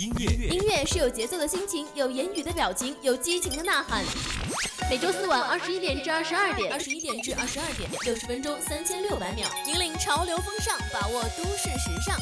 [0.00, 4.02] 音乐，音乐是有节奏的心情，有言语的表情，有激情的呐喊。
[4.88, 12.16] 每周四晚二十一点至二十二点，二十一点至二十二点，六十分钟三千六百秒，引领潮流风尚，把握都市时尚。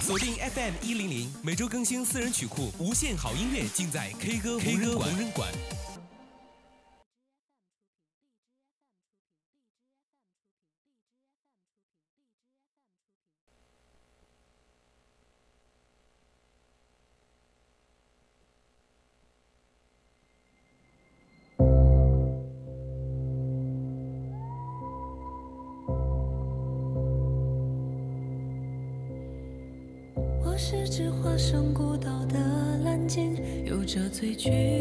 [0.00, 5.48] 锁定 FM 一零零，每周更新私人曲库，无限好音乐尽在 K 歌 K 歌红人馆。
[34.46, 34.75] 着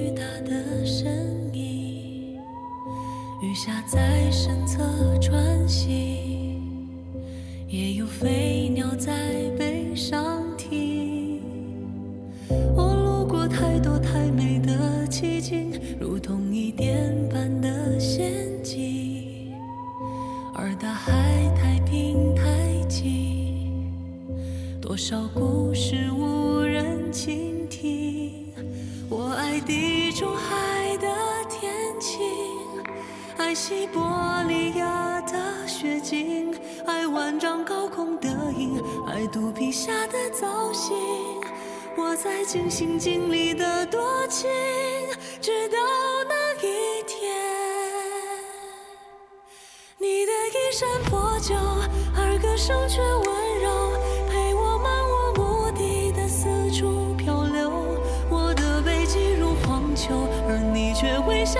[60.47, 61.59] 而你却微笑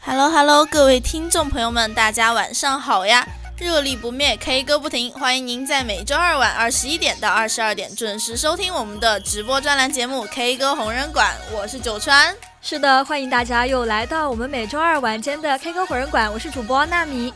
[0.00, 3.26] Hello Hello，各位听众朋友们，大家晚上好呀！
[3.58, 12.34] 热力不灭，K 歌不停，欢迎您在每周二晚二十一点到二十二点准时收听我们的直播专栏节目《K 歌红人馆》，我是九川。
[12.62, 17.34] 是的，欢迎大家又来到我们每周二晚间的 K 歌红人馆，我是主播纳米。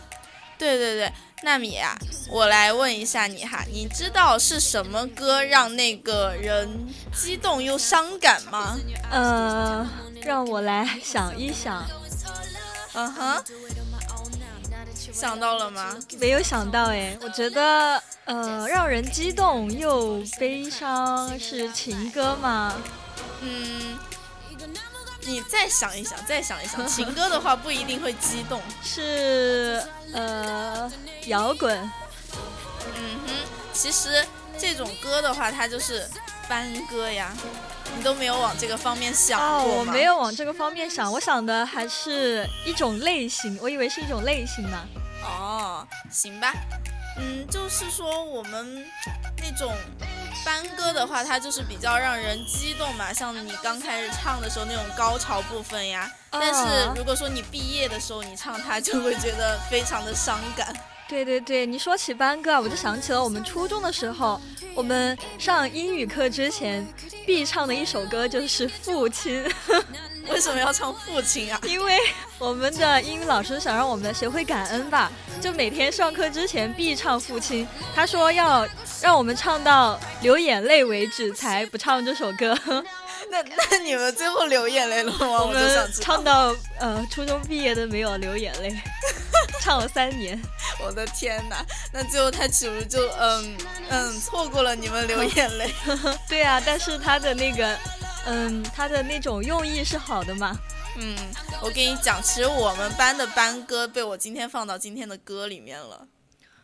[0.56, 1.12] 对对对，
[1.42, 1.98] 纳米啊、
[2.30, 8.78] 我来问一下你哈，你知道是什么歌让那个人激动又伤感吗？
[9.10, 9.88] 呃，
[10.22, 11.84] 让我来想一想，
[12.92, 13.44] 嗯哼，
[15.12, 15.96] 想到了吗？
[16.18, 22.74] 没有想到哎，我觉得呃，让人激动又悲伤是情歌吗？
[23.42, 23.98] 嗯，
[25.22, 28.60] 你再想一想，再想一想， 情歌的话不一定会激动。
[28.82, 30.90] 是呃，
[31.26, 31.76] 摇滚。
[32.96, 33.32] 嗯哼，
[33.72, 34.24] 其实
[34.58, 36.08] 这种歌的话，它就是
[36.48, 37.32] 班歌呀。
[37.96, 39.92] 你都没有往这个方面想哦，过吗？
[39.92, 44.78] 我没有往这个方面想，我想的还是一种类型，我以为是一种类型呢。
[45.22, 46.52] 哦，行吧。
[47.18, 48.84] 嗯，就是说我们
[49.36, 49.70] 那种
[50.46, 56.10] 班歌的话，它就是比较让人激动嘛，像你刚开始唱的时候那种高潮部分呀。
[56.30, 60.74] 但是啊如果说你毕业的时候你唱它，就会觉得非常的伤感。
[61.08, 64.40] 对对对，你说起班歌啊，我就想起了我们初中的时候，
[64.74, 66.86] 我们上英语课之前
[67.26, 69.44] 必唱的一首歌就是《父亲》，
[70.32, 71.60] 为什么要唱父亲啊？
[71.64, 71.98] 因为
[72.38, 78.66] 我们的英语老师想让我们学会感恩吧，就每天上课之前必唱《父亲》，他说要
[79.02, 82.56] 让我们唱到流眼泪为止才不唱这首歌。
[83.30, 85.18] 那那你们最后流眼泪了吗？
[85.20, 88.74] 我我就想们唱到呃初中毕业都没有流眼泪，
[89.60, 90.40] 唱了三年。
[90.84, 91.64] 我的天哪！
[91.92, 93.56] 那最后他岂不是就嗯
[93.88, 95.72] 嗯错过了你们流眼泪？
[96.28, 97.78] 对啊，但是他的那个，
[98.26, 100.58] 嗯，他的那种用意是好的嘛。
[100.98, 101.16] 嗯，
[101.62, 106.06] 我跟你讲，其实我们班的班歌被我今天放到今天的歌里面了。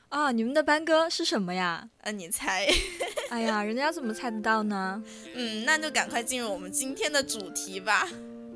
[0.08, 1.88] 啊，你们的班歌是什么呀？
[2.00, 2.66] 呃，你猜？
[3.28, 5.02] 哎呀，人家怎么猜得到呢？
[5.34, 8.08] 嗯，那就赶快进入我们今天的主题吧。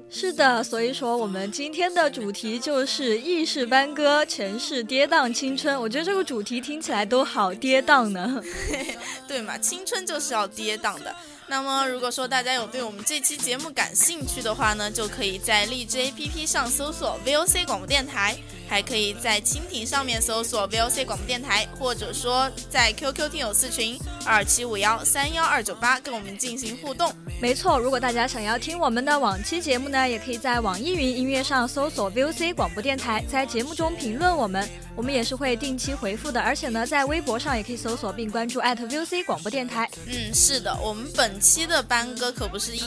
[0.09, 5.79] 是的，所以说我们今天的主题就是意式班歌，前世跌宕青春。
[5.79, 8.43] 我觉得这个主题听起来都好跌宕呢。
[9.29, 11.15] 对嘛，青春就是要跌宕的。
[11.53, 18.35] 那么，如果说大家有对我们这期节目感兴趣的话呢，就可以在荔枝 APP 上搜索 VOC 广播电台，
[18.67, 27.13] 还可以在蜻蜓上面搜索 VOC 广播电台，或者说在 QQ 听友四群二七五幺三幺二九八跟我们进行互动。
[27.39, 36.41] 没错，如果大家想要听我们的往期节目呢，也可以在网易云音乐上搜索 VOC 广播电台，在节目中评论我们，我们也是会定期回复的。
[36.41, 39.89] 而且呢，在微博上也可以搜索并关注 @VOC 广播电台。
[40.07, 42.83] 嗯，是的，我们本期的班歌可不是一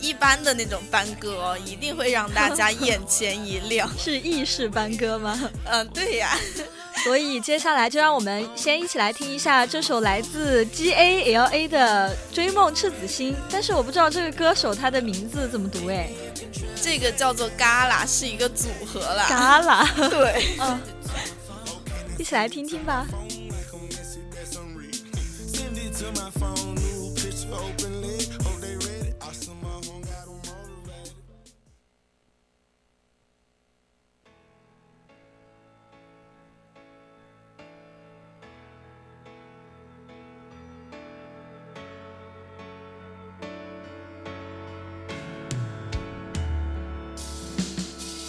[0.00, 3.90] 一般的那种班歌哦，一定会让大家眼前一亮。
[3.98, 5.50] 是意式班歌吗？
[5.64, 6.36] 嗯， 对呀。
[7.04, 16.08] 所以接下来就让我们先一起来听一下这首来自 G A L A 的《追梦赤子心》，但是我不知道这个歌手他的名字怎么读哎。
[16.74, 19.26] 这个叫做 Gala，是一个组合啦。
[19.28, 20.80] Gala，对，嗯，
[22.18, 23.06] 一起来听听吧。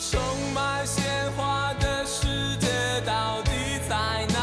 [0.10, 0.22] 送
[0.54, 1.04] 满鲜
[1.34, 2.68] 花的世界
[3.06, 3.37] 到
[3.88, 4.37] 到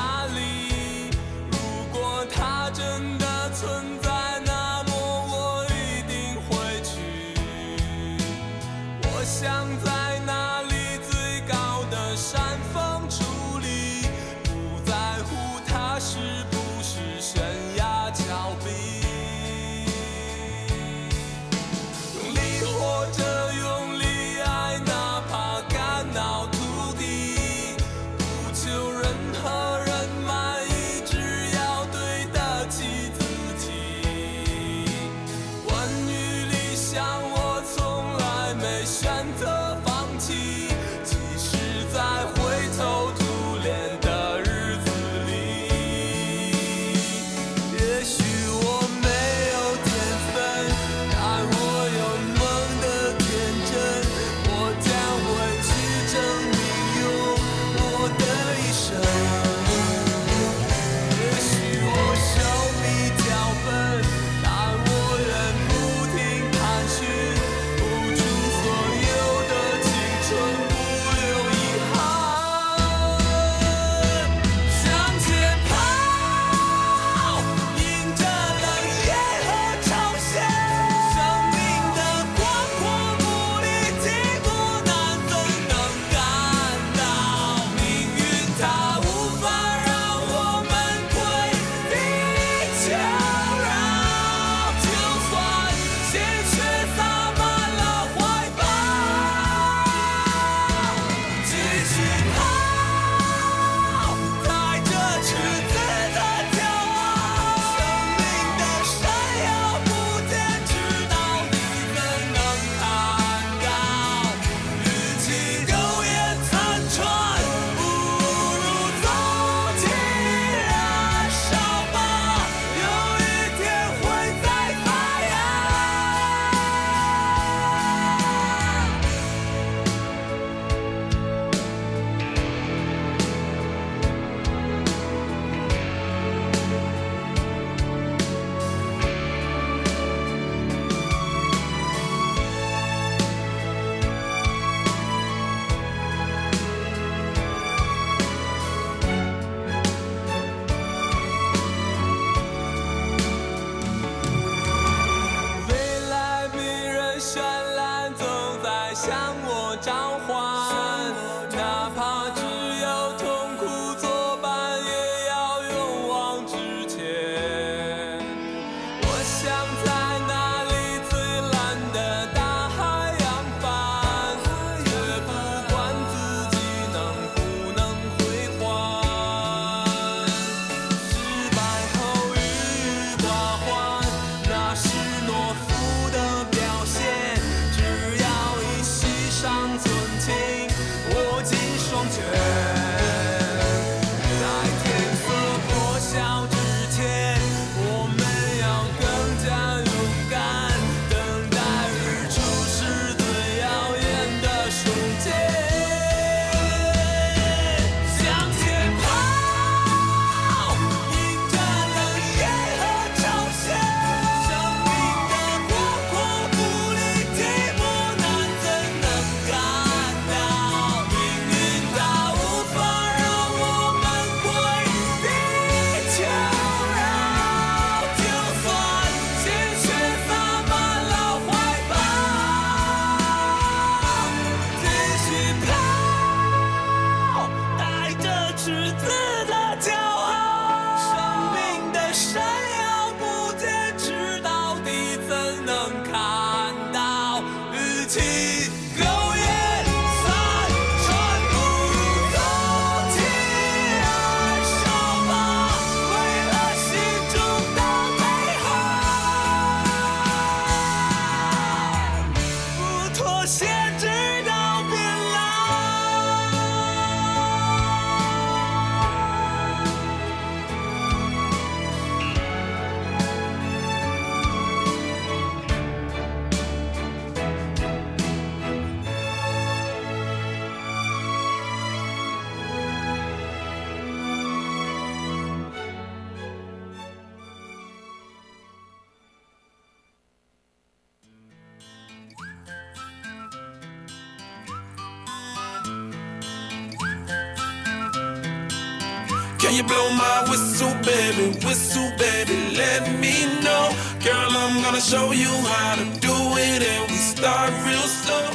[305.05, 308.49] show you how to do it, and we start real slow.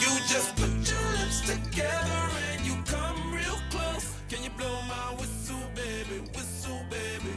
[0.00, 4.06] You just put your lips together and you come real close.
[4.30, 6.24] Can you blow my whistle, baby?
[6.34, 7.36] Whistle, baby.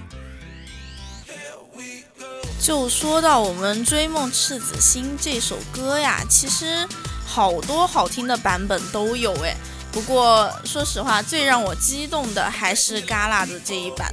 [1.27, 2.47] Here we go.
[2.61, 6.87] 就说到我们《追梦赤子心》这首歌呀，其实
[7.27, 9.53] 好多好听的版本都有哎。
[9.91, 14.09] 不过说实话，最让我激动的还是嘎啦的这一版。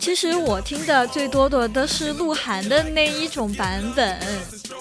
[0.00, 4.18] 其实我听的最多的都是鹿晗的那一种版本。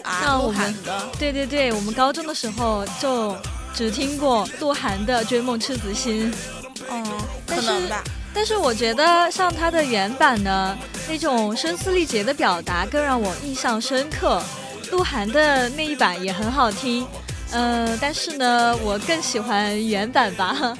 [0.03, 3.35] 啊，鹿像我们晗的，对对对，我们高中的时候就
[3.75, 6.31] 只听过鹿晗的《追梦赤子心》。
[6.89, 7.05] 嗯，
[7.45, 8.03] 但是可能吧。
[8.33, 10.77] 但是我觉得像他的原版呢，
[11.09, 14.41] 那种声嘶力竭的表达更让我印象深刻。
[14.91, 17.05] 鹿晗的那一版也很好听，
[17.51, 20.75] 呃，但是呢，我更喜欢原版吧。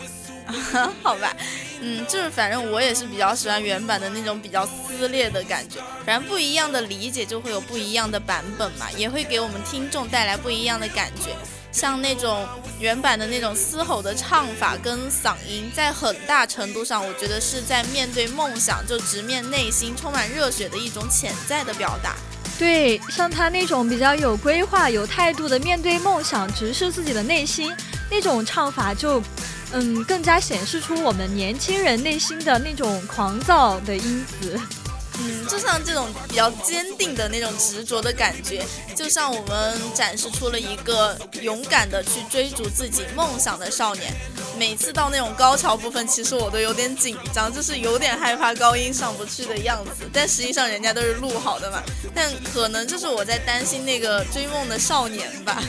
[1.03, 1.35] 好吧，
[1.81, 5.79] 嗯，就是反正我也是比较喜欢原版的那种比较撕裂的感觉。
[6.05, 11.35] 反正不一样的理解就会有不一样的版本嘛，也会给我们听众带来不一样的感觉。
[11.71, 12.47] 像那种
[12.79, 22.15] 原版的那种嘶吼的唱法跟嗓音，在很大程度上，我觉得是在面对梦想就直面内心充满热血的一种潜在的表达。
[22.57, 27.71] 对，像他那种比较有规划、有态度的面对梦想、直视自己的内心，
[28.09, 29.21] 那种唱法就，
[29.73, 34.59] 嗯，更加显示出我们年轻人内心的那种狂躁的因子。
[35.21, 44.13] 嗯，就像这种比较坚定的那种执着的感觉，就像我们展示出了一个勇敢的去追逐自己梦想的少年。
[44.57, 50.09] 每次到那种高潮部分，其实我都有点紧张，就是有点害怕高音上不去的样子。
[50.13, 51.83] 但实际上人家都是录好的嘛，
[52.15, 55.61] 但可能就是我在担心那个追梦的少年吧。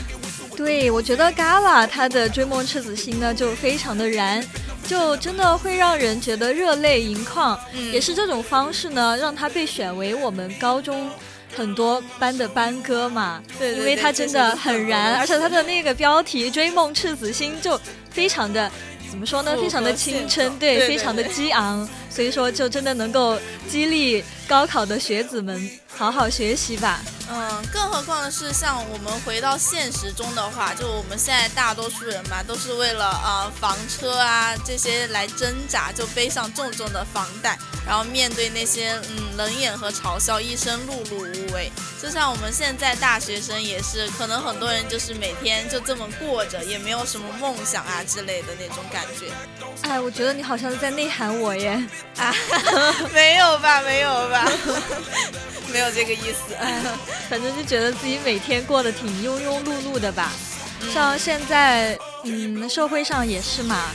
[0.55, 4.43] 对，我觉得 Gala 他的《追梦赤子心》呢就非常的燃，
[4.87, 7.59] 就真的会让人觉得热泪盈眶。
[7.73, 11.09] 嗯也是这种方式呢，让他被选为我们高中
[11.55, 13.41] 很多班的班歌嘛。
[13.57, 17.79] 对对因为他真的很燃，而且他的的那个标题《追梦赤子心》就
[18.09, 18.69] 非常的。
[19.09, 19.57] 怎么说呢？
[19.59, 26.99] 非常的青春，对非常的激昂，所以说就真的能够激励高考的学子们好好学习吧。
[27.33, 37.57] 嗯，更何况是像我们回到现实中的话，就我们现在大多数人嘛，都是为了呃房车啊这些来挣扎，就背上重重的房贷，
[37.87, 41.71] 然后面对那些嗯冷眼和嘲笑，一生碌碌无为。
[42.01, 49.31] 就像我们现在大学生也是，可能很多人就是每天就这么过着，也没有什么梦想啊之类的那种感觉
[49.83, 51.81] 哎，我觉得你好像是在内涵我耶。
[52.17, 52.35] 啊，
[53.13, 54.51] 没有吧，没有吧，
[55.71, 56.55] 没有这个意思。
[57.29, 60.31] 反正就觉得自己每天过得挺庸庸碌碌的吧。
[60.93, 63.91] 像现在，嗯，社会上也是嘛，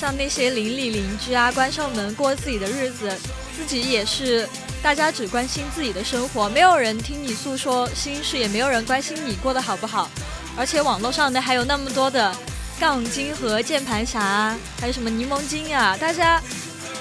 [0.00, 3.14] 像那些邻里邻居啊，关上门过自己的日子，
[3.56, 4.48] 自己也是，
[4.82, 10.10] 大家只关心自己的生活，没有人听你诉说心事，也没有人关心你过得好不好。
[10.56, 12.34] 而且网络上呢，还有那么多的
[12.80, 16.42] 杠精和键盘侠啊，还有什么柠檬精啊，大家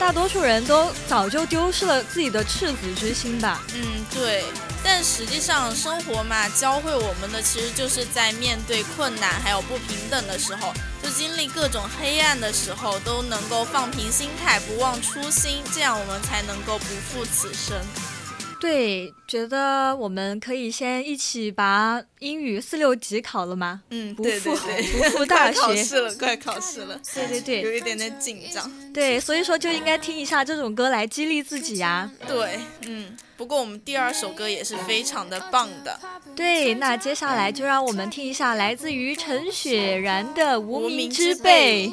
[0.01, 3.61] 大多数人都早就丢失了自己的赤子之心吧。
[3.75, 4.43] 嗯，对。
[4.83, 17.77] 但实际上，生活嘛，教会我们的其实就是在面对困难还有不平等的时候，就经历各种黑暗的时候，都能够放平心态，不忘初心，这样我们才能够不负此生。
[18.61, 23.81] 对，觉得我们可以先一起把英语四六级考了吗？
[23.89, 24.51] 嗯，不对对负，
[24.99, 28.71] 不负大快考学试了，快考试了， 对对对有一点点紧张。
[28.93, 32.07] 对，所以说就应该听一下这种歌来激励自己呀。
[32.27, 35.99] 对，嗯，不过我们第二首歌也是非常的棒的，
[36.35, 41.89] 对，那接下来就让我们听一下来自于陈雪然的《无无名之辈》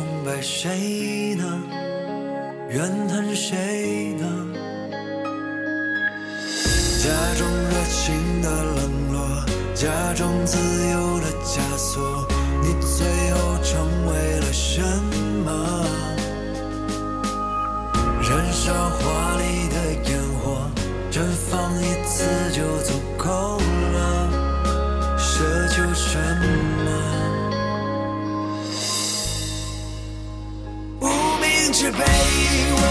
[0.00, 1.44] 崇拜谁呢？
[2.70, 4.24] 怨恨谁呢？
[7.02, 12.26] 假装热情的冷落假装自由的枷锁
[12.62, 14.80] 你最后成为了什
[15.44, 15.84] 么？
[18.22, 18.72] 燃烧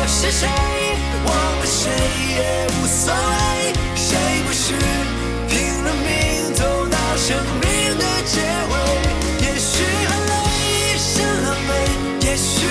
[0.02, 0.48] 我是谁
[1.26, 1.92] 忘了谁
[2.32, 3.74] 也无所谓。
[3.96, 4.08] 谁
[4.48, 4.72] 不是
[5.50, 6.08] 拼了命
[6.54, 8.40] 走到生命的结
[8.72, 8.74] 尾？
[9.42, 11.12] 也许很累一身
[11.44, 11.70] 狼狈
[12.26, 12.66] 也许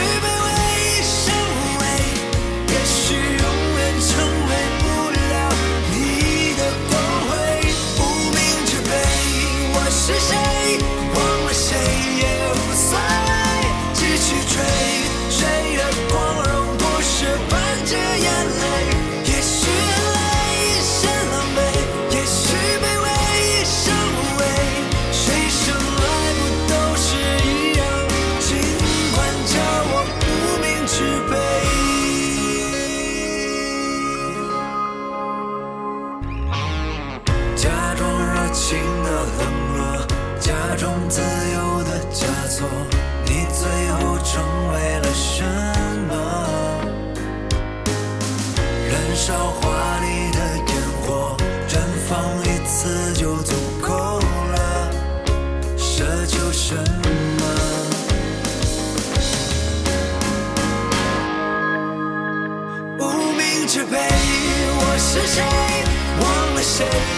[66.78, 67.17] say.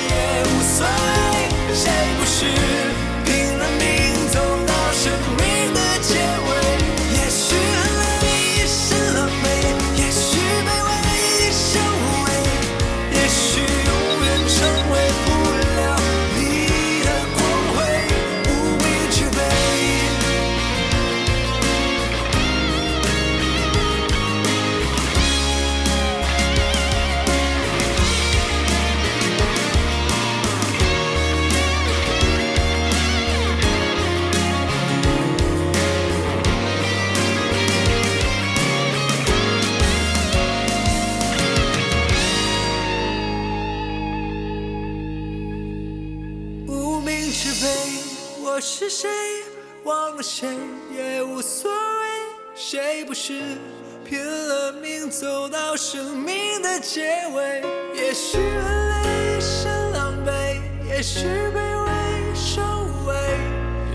[55.92, 57.00] 生命的结
[57.34, 57.60] 尾，
[57.96, 62.62] 也许很累一身狼狈，也许卑微收
[63.06, 63.16] 尾，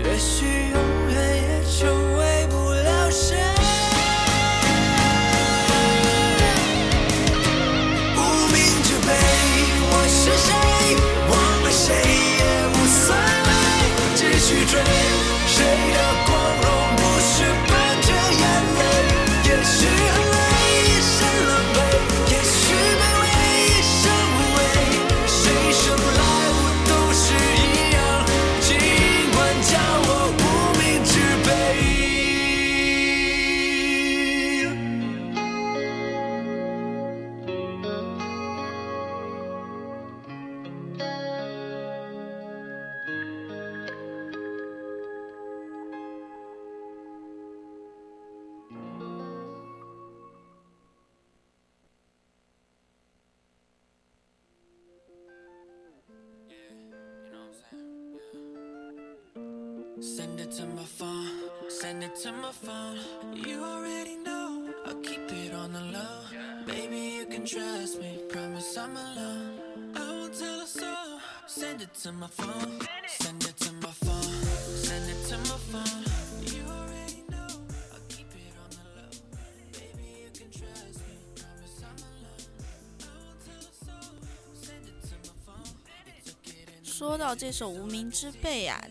[0.04, 0.85] 也许有。
[60.16, 61.28] send it to my phone
[61.68, 62.98] send it to my phone
[63.34, 66.20] you already know i keep it on the low
[66.66, 69.60] baby you can trust me promise i'm alone
[69.94, 74.32] i won't tell a soul send it to my phone send it to my phone
[74.86, 76.02] send it to my phone
[76.54, 77.52] you already know
[77.92, 79.10] i keep it on the low
[79.72, 82.48] baby you can trust me promise i'm alone
[83.02, 84.16] i won't tell a soul
[84.54, 86.90] send it to my phone baby so get in the
[88.80, 88.85] car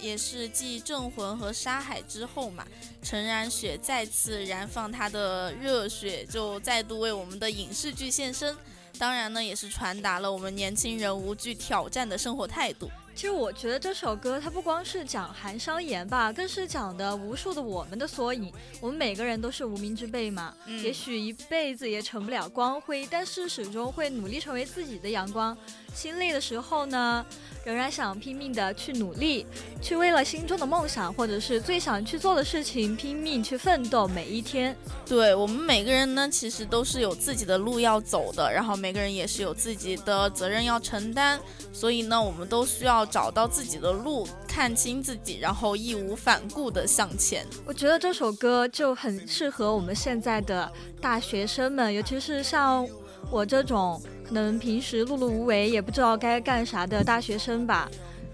[0.00, 2.66] 也是继镇魂和沙海之后嘛。
[3.02, 8.56] 陈冉雪再次燃放他的热血就再度为我们的影视剧献身。
[9.00, 12.90] 当然呢也是传达了我们年轻人无惧挑战的生活态度。
[13.14, 18.52] 其实我觉得这首歌它不光是讲韩商言吧更是讲的无数的我们的缩影。
[18.80, 25.56] 我们每个人都是无名之辈嘛也许一辈子也成不了光辉但是始终会努力成为自己的阳光。
[25.94, 27.24] 心累的时候呢
[27.64, 29.46] 仍然想拼命的去努力，
[29.82, 34.76] 去为了心中的梦想或者是最想去做的事情拼命去奋斗每一天。
[35.06, 41.38] 对我们每个人呢，其实都是有自己的路要走的，然后每个人也是有自己的责任要承担，
[41.72, 47.46] 所以呢，我们都需要找到自己的路，看清自己，然后义无反顾的向前。
[47.66, 50.70] 我觉得这首歌就很适合我们现在的
[51.00, 52.88] 大学生们，尤其是像
[53.30, 57.90] 我这种可能平时碌碌无为也不知道该干啥的大学生吧。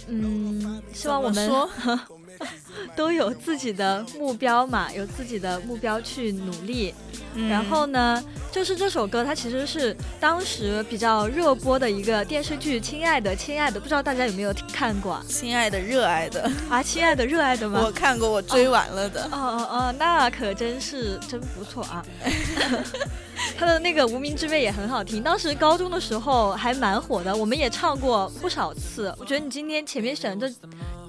[0.09, 1.69] 嗯，希望我们说
[2.95, 6.95] 都有自己的目标嘛，有自己的目标去努力。
[7.39, 15.23] 嗯然后呢，就是这首歌，它其实是当时比较热播的一个电视剧《亲爱的，亲爱的》，不知道大家有没有看过啊？
[15.29, 17.81] 亲爱的、热爱的，啊，亲爱的，热爱的吗？
[17.85, 19.25] 我看过，我追完了的。
[19.25, 22.03] 哦哦哦，那可真是真不错啊！
[23.59, 29.15] 他的那个《无名之辈》也很好听，当时高中的时候还蛮火的，我们也唱过不少次。
[29.19, 30.57] 我觉得你今天前面选的这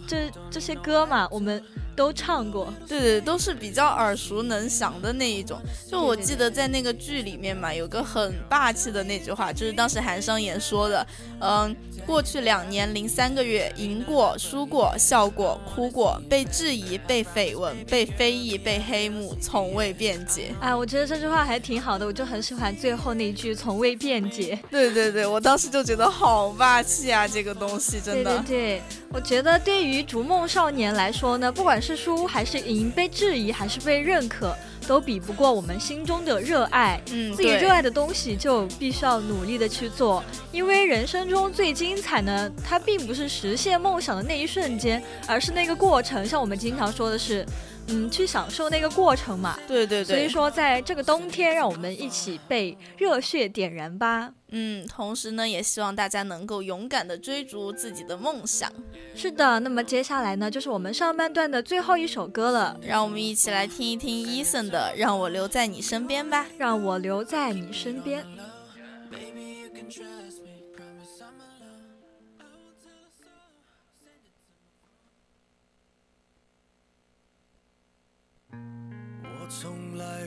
[0.07, 1.61] 这这些歌嘛，我们
[1.97, 2.71] 都唱过。
[2.87, 5.59] 对对，都是比较耳熟能详的那一种。
[5.89, 11.05] 就我记得在那个剧里面嘛，有个很霸气的那句话，就是当时韩商言说的，
[11.41, 20.53] 嗯，过去两年零三个月，赢过、输过、笑过、哭过，被质疑、被绯闻、被非议、被黑幕，从未辩解。
[20.61, 24.57] 哎，我觉得这句话还挺好的，我就很喜欢最后那句“从未辩解”。
[24.69, 28.37] 对对对，我当时就觉得好霸气啊，这个东西真的。
[28.39, 34.55] 对对对，我觉得对于逐梦少年来说呢，不管是输还是赢，被质疑还是被认可，
[34.87, 37.01] 都比不过我们心中的热爱。
[37.11, 46.23] 嗯，自己热爱的东西就必须要努力的去做，因为人生中最精彩呢，它并不是实现梦想的那一瞬间，而是那个过程。
[46.25, 47.45] 像我们经常说的是，
[47.87, 49.57] 嗯，去享受那个过程嘛。
[49.67, 54.33] 对对对，所以说，在这个冬天，让我们一起被热血点燃吧。
[54.49, 58.71] 嗯，同时呢，也希望大家能够勇敢的追逐自己的梦想。
[59.15, 66.45] 是的，那么接下来呢，就是我们上半段的最后一首歌了，让我们一起来听一听 Eason 的《让我留在你身边》吧。
[66.57, 68.25] 让我留在你身边。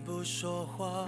[0.04, 1.06] 不说话，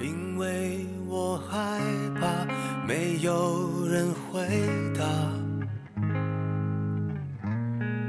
[0.00, 1.80] 因为我害
[2.20, 2.46] 怕
[2.86, 4.46] 没有人回
[4.98, 5.04] 答。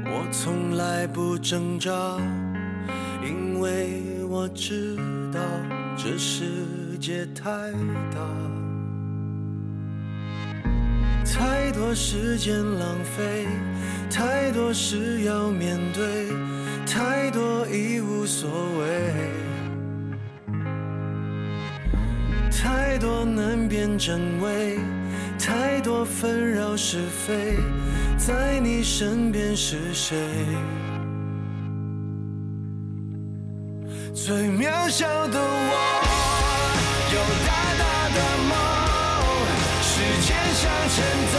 [0.04, 1.90] 我从来不挣扎，
[3.24, 4.96] 因为我知
[5.32, 5.40] 道
[5.96, 7.72] 这世界太
[8.12, 8.20] 大。
[11.24, 13.46] 太多时间浪费，
[14.10, 16.28] 太多事要面对，
[16.86, 19.14] 太多已无所谓，
[22.62, 24.78] 太多难辨真伪，
[25.38, 27.56] 太多纷扰是非，
[28.18, 30.14] 在你身边是谁？
[34.12, 35.72] 最渺小的我，
[37.14, 37.82] 有大大
[38.14, 38.18] 的
[38.50, 38.52] 梦，
[39.80, 40.96] 时间向前
[41.32, 41.36] 走，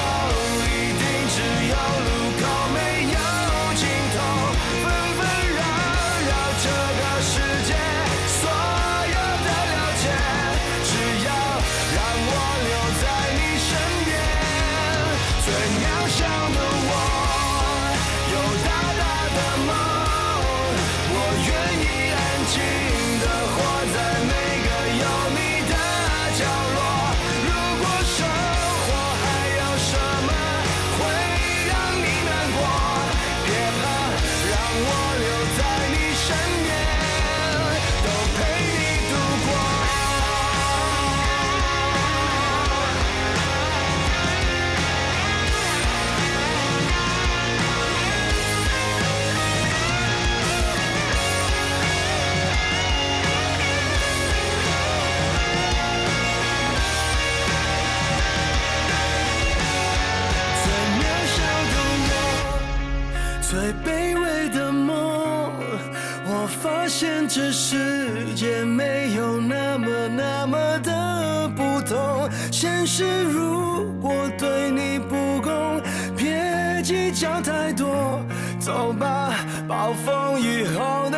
[66.62, 72.30] 发现这世界没有那么那么的不同。
[72.52, 75.82] 现实如果对你不公，
[76.16, 78.22] 别计较太多。
[78.60, 79.34] 走吧，
[79.68, 81.18] 暴风雨后的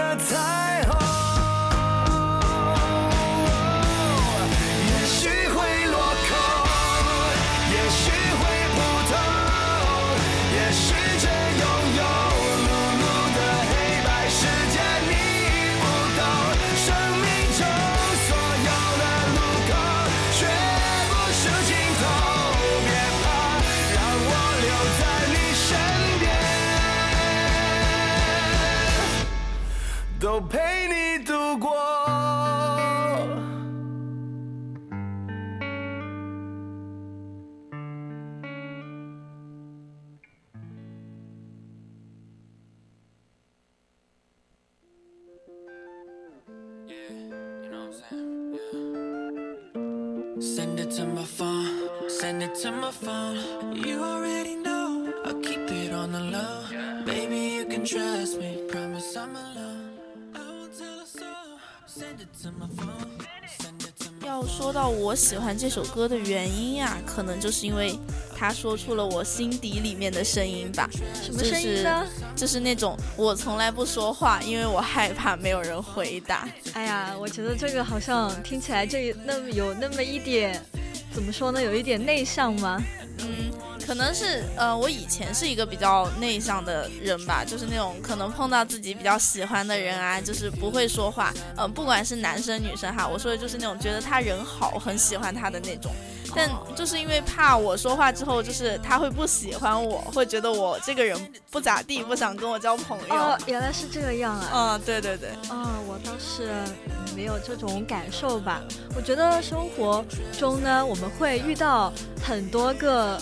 [53.04, 53.38] phone.
[53.76, 56.64] You already know, I'll keep it on the low.
[57.06, 60.00] Baby, you can trust me, promise I'm alone.
[60.34, 61.60] I won't tell a soul.
[61.86, 63.20] Send it to my phone,
[63.60, 68.00] send it to my 要说到我喜欢这首歌的原因呀、可能就是因为
[68.36, 70.90] 他说出了我心底里面的声音吧。
[71.22, 72.08] 什么声音呢？
[72.36, 76.48] 就是那种我从来不说话，因为我害怕没有人回答。
[76.74, 80.66] 哎呀，我觉得这个好像听起来这那么有那么一点，
[81.14, 81.62] 怎么说呢？
[81.62, 82.82] 有一点内向吗？
[83.20, 83.52] 嗯，
[83.86, 91.32] 可能是呃，我以前是一个比较内向的人吧，就是那种可能碰到自己比较喜欢的人啊，就是不会说话。
[91.58, 95.92] 嗯、不管是男生女生哈，我说的就是那种觉得他人好，很喜欢他的那种。
[96.36, 101.16] 但就是因为怕我说话之后，就是他会不喜欢我，会觉得我这个人
[101.52, 103.14] 不咋地，不想跟我交朋友。
[103.14, 104.50] 哦，原来是这样啊！
[104.76, 106.50] 嗯，对对对，哦，我倒是
[106.88, 108.62] 嗯没有这种感受吧。
[108.96, 110.04] 我觉得生活
[110.38, 113.20] 中呢，我们会遇到很多个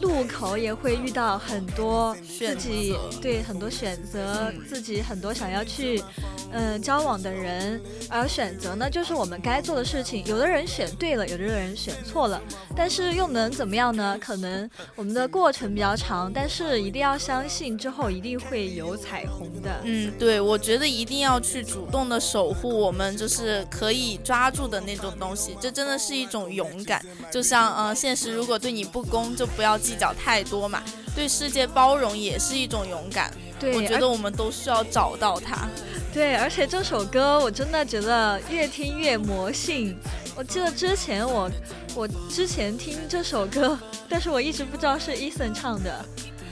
[0.00, 6.02] 路口，也会遇到很多自己对很多选择，自己很多想要去
[6.52, 10.24] 嗯、呃交往的人，而选择呢，就是我们该做的事情。
[10.26, 12.40] 有的人选对了，有的人选错了，
[12.76, 14.16] 但是又能怎么样呢？
[14.20, 19.80] 可能我们的过程比较长，但是一定要相信之后一定会有彩虹的。
[19.84, 27.04] 嗯，对，我觉得一定要去主动的守护我们就是可以抓住的那种东西，这真的是一种勇敢。
[27.30, 30.82] 就像呃，现实如果对你不公，就不要计较太多嘛。
[31.14, 33.32] 对世界包容也是一种勇敢。
[33.58, 35.66] 对，我觉得我们都需要找到它。
[36.12, 39.96] 对，而且这首歌我真的觉得越听越魔性。
[40.36, 41.50] 我记得之前我
[41.94, 43.76] 我之前听这首歌，
[44.08, 46.04] 但是我一直不知道是 Eason 唱的，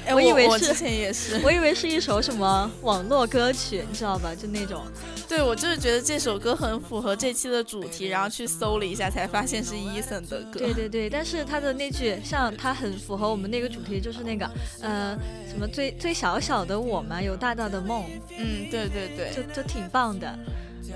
[0.06, 4.34] 哎，我以为是我之前也是，我以为是一首什么网络歌曲，你知道吧？
[4.34, 4.82] 就那种。
[5.28, 10.60] 对我就是觉得这首歌很符合这期的主题，然后去搜了一下，才发现是 Eason 的歌。
[10.60, 14.48] 对对对，但是他的那句像他很符合我们那个主题，就是那个
[14.80, 18.04] 呃什么最最小小的我嘛，有大大的梦，
[18.38, 20.38] 嗯，对对对，就就挺棒的。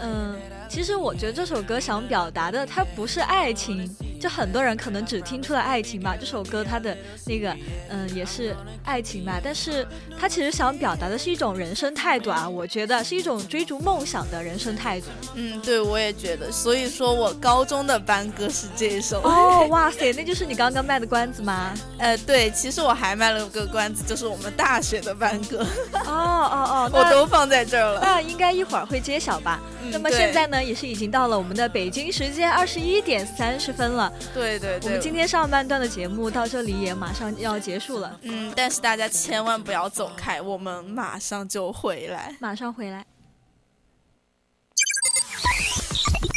[0.00, 0.36] 嗯，
[0.68, 3.88] 其实我觉得这首歌想表达的，它不是爱情，
[4.20, 6.14] 就很多人可能只听出了爱情吧。
[6.18, 7.56] 这首歌它的那个，
[7.88, 9.86] 嗯，也是爱情吧，但是
[10.18, 15.06] 它其实想表达的是一种人生态度啊，我觉得是一种追逐梦想的人生态度。
[15.34, 19.20] 嗯，对，我也觉得，所以说我高中的班歌是这一首。
[19.22, 21.72] 哦，哇塞，那就是你刚刚卖的关子吗？
[21.98, 25.66] 呃，对，其实我还卖了个关子，就是我们大学的班歌。
[25.92, 28.00] 哦哦哦， 我都放在这儿了。
[28.02, 29.60] 那应该一会儿会揭晓吧？
[29.82, 34.12] 嗯那么现在呢，也是已经到了我们的北京时间二十一点三十分了。
[34.34, 38.18] 对对对，我们今天上半段的节目到这里也马上要结束了。
[38.22, 42.34] 嗯，但是大家千万不要走开，我们马上就回来。
[42.40, 43.04] 马上回来。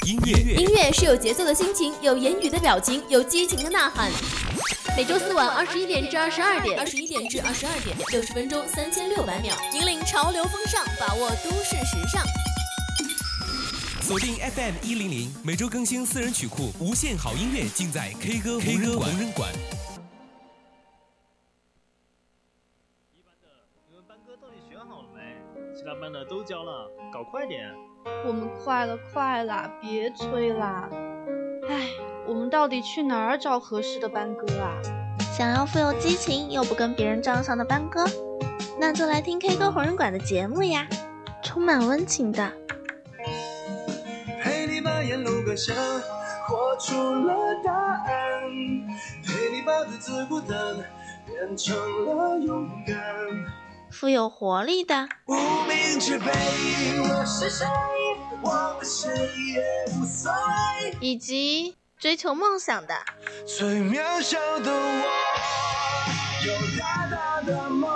[0.06, 4.12] 音乐音乐是有节奏的心情，有言语的表情，有激情的呐喊。
[4.98, 12.22] 每周四晚二十一点至二十二点，二十一点至二十二点，六十分钟三千六百秒，引领潮流风尚，把握都市时尚。
[14.04, 19.50] 锁定 FM 一零零，每周更新私人曲库，无限好音乐尽在 K 歌 K 歌红人馆。
[23.13, 23.48] 一班的
[23.88, 25.22] 你们班歌到底选好了没？
[25.74, 27.74] 其他班的都交了，搞快点！
[28.28, 30.89] 我们快了，快了，别催啦！
[31.70, 31.88] 唉，
[32.28, 34.82] 我们到底去哪儿找合适的班歌啊？
[35.34, 38.06] 想要富有激情又不跟别人撞上的班歌，
[38.78, 40.86] 那就来听 K 歌红人馆的节目呀，
[41.42, 42.52] 充满温情的。
[45.04, 45.76] 陪你把沿路感想
[46.48, 48.42] 活出了答案，
[49.26, 50.58] 陪你把最自孤单
[51.26, 52.96] 变成了勇敢。
[53.92, 55.34] 富有活力的，无
[55.68, 56.32] 名之辈，
[57.02, 57.66] 我是谁？
[58.42, 59.12] 我们谁
[59.54, 59.62] 也
[59.98, 60.96] 无所谓。
[61.02, 62.96] 以及追求梦想的，
[63.46, 65.04] 最渺小的我，
[66.48, 67.92] 有大大的梦。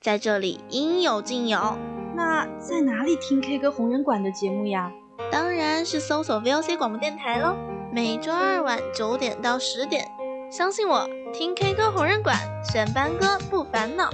[0.00, 1.76] 在这里应有尽有。
[2.14, 4.90] 那在哪里听 K 歌红人馆的节目呀？
[5.30, 7.56] 当然是搜索 VOC 广播电台喽，
[7.92, 10.10] 每周二晚九点到十点，
[10.50, 14.10] 相信我，听 K 歌红人馆，选班歌不烦恼。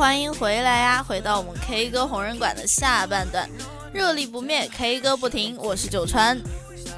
[0.00, 1.04] 欢迎回来呀！
[1.06, 3.46] 回到我们 K 歌红人馆的下半段，
[3.92, 5.58] 热力不灭，K 歌不停。
[5.58, 6.40] 我是九川，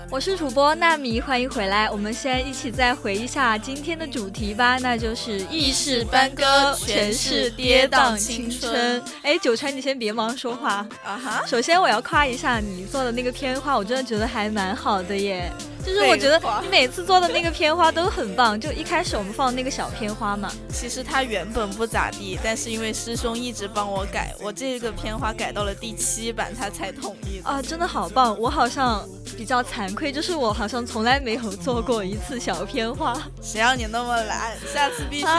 [0.09, 1.91] 我是主播纳米，欢迎回来。
[1.91, 9.03] 我们先一起再回忆一下今天的主题吧，那就是意式班歌，诠释跌宕青春。
[9.23, 11.43] 哎，九川，你先别忙说话啊哈！
[11.45, 15.51] 首先我要夸一下你做的那个片花，我真的觉得还蛮好的耶。
[15.85, 20.51] 就是我觉得你每次做的那个片花都很棒，就一开始我们放那个小片花嘛。
[20.73, 27.41] 其实它原本不咋地，但是因为师兄一直帮我改，我这个片花改到了第七版，他才同意。
[27.43, 28.39] 啊，真的好棒！
[28.39, 29.05] 我好像
[29.37, 33.21] 比较惭愧，就是我好像从来没有做过一次小片花。
[33.43, 34.57] 谁让你那么懒？
[34.73, 35.33] 下次必须做。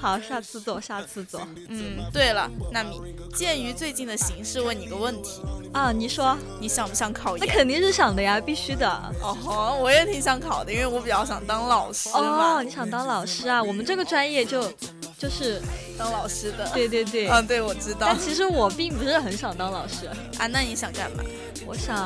[0.00, 1.40] 好，下次做，下次做。
[1.68, 3.00] 嗯，对了，纳米，
[3.34, 7.44] 鉴于最近的形势，问你个问题啊，你说你想不想考研？
[7.44, 8.88] 那肯定是想的呀，必须的。
[9.20, 9.63] 哦吼。
[9.72, 12.56] 我也挺想考的，因为我比较想当老师嘛。
[12.58, 13.62] 哦，你想当老师啊？
[13.62, 14.70] 我们这个专业就
[15.16, 15.62] 就是
[15.96, 16.68] 当老师的。
[16.74, 17.28] 对对对。
[17.28, 18.00] 嗯，对，我知道。
[18.00, 20.06] 但其实我并不是很想当老师
[20.38, 20.46] 啊。
[20.46, 21.22] 那你想干嘛？
[21.66, 21.96] 我想，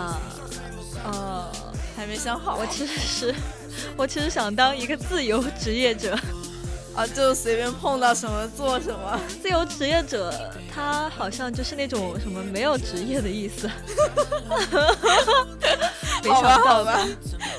[1.04, 1.50] 呃，
[1.96, 2.56] 还没想好。
[2.56, 3.34] 我其实是，
[3.96, 6.18] 我其实想当一个自由职业者。
[6.98, 9.20] 啊，就随便碰到什么做什么。
[9.40, 10.34] 自由职业者，
[10.74, 13.70] 他好像就是那种什么没有职业的意思。
[16.24, 17.06] 没想到吧？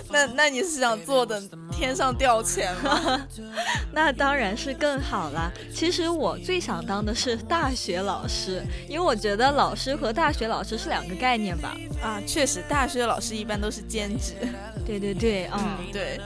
[0.09, 3.25] 那那你是想坐等天上掉钱吗？
[3.93, 5.49] 那当然是更好啦。
[5.73, 11.77] 其实我最想当的是大学老师，因为我觉得老师和大学老师是两个概念吧。
[12.01, 14.33] 啊，确实，大学老师一般都是兼职。
[14.85, 16.19] 对对对，嗯，对。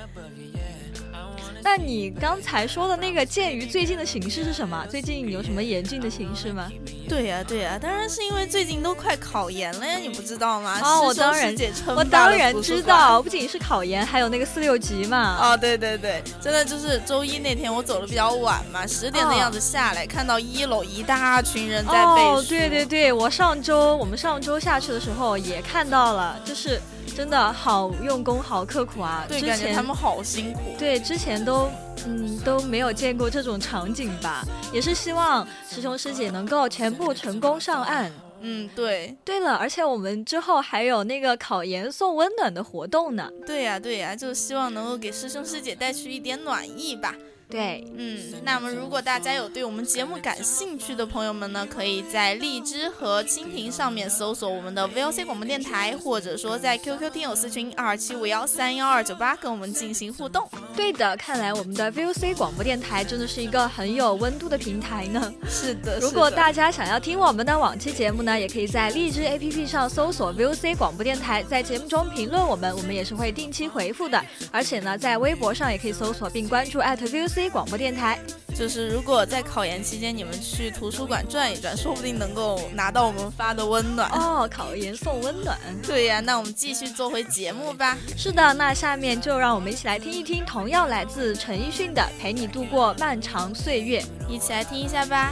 [1.64, 4.86] 那你刚才说的那个，鉴于最近的形势是什么？
[4.90, 6.70] 最近有什么严峻的形势吗？
[7.08, 10.80] 对呀，对呀，当然是因为最近都快考研了呀，你不知道吗？
[10.84, 11.56] 哦，我当然，
[11.96, 15.38] 我当然知道，不仅是考研，还有那个四六级嘛。
[15.40, 22.40] 哦，对对对，真的就是周一那天我走的比较晚嘛，十点的样子下来，看到一楼一大群人在背书。
[22.40, 26.82] 哦，对对对，我上周我们上周下去的时候也看到了，就是。
[27.14, 29.24] 真的好用功，好刻苦啊！
[29.28, 30.60] 对，感觉他们好辛苦。
[30.78, 31.70] 对，之前都
[32.06, 34.44] 嗯都没有见过这种场景吧？
[34.74, 38.12] 也是希望师兄师姐能够全部成功上岸。
[38.42, 39.16] 嗯，对。
[39.24, 43.30] 对了，而且我们之后还有那个考研送温暖的活动呢。
[43.46, 47.16] 对呀，对呀，就希望能够给师兄师姐带去一点暖意吧。
[47.54, 60.50] 对，嗯，那么如果大家有对我们节目感兴趣的朋友们呢，可以在荔枝和蜻蜓上面搜索我们的 VOC 广播电台，或者说在 QQ 听友私群二七五幺三幺二九八跟我们进行互动。
[60.76, 65.32] 对的，看来我们的 VOC 广播电台真的是一个很有温度的平台呢。
[65.48, 74.20] 是的，如果大家想要听我们的往期节目呢，也可以在荔枝 APP 上搜索 VOC 广播电台，在节目中评论我们，我们也是会定期回复的。
[74.52, 77.43] 而且呢，在微博上也可以搜索并关注 @VOC。
[77.50, 78.20] 广播电台，
[78.56, 84.48] 就是如果在考研期间你们去图书馆转一转，说不定能够拿到我们发的温暖哦。
[84.52, 86.20] 考研送温暖，对呀。
[86.20, 87.98] 那我们继续做回节目吧。
[88.18, 95.32] 是的，那下面就让我们一起来听一听，同样来自陈奕迅的《陪你度过漫长岁月》，一起来听一下吧。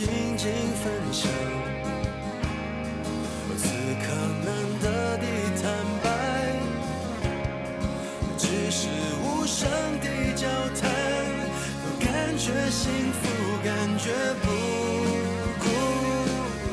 [0.00, 0.48] 静静
[0.82, 1.30] 分享，
[3.58, 3.68] 此
[4.00, 4.06] 刻
[4.46, 4.48] 难
[4.80, 5.26] 得的
[5.60, 5.70] 坦
[6.02, 6.08] 白，
[8.38, 8.88] 只是
[9.22, 9.68] 无声
[10.00, 10.48] 的交
[10.80, 10.90] 谈，
[12.00, 13.28] 感觉幸福，
[13.62, 14.08] 感觉
[14.40, 14.48] 不
[15.58, 15.68] 孤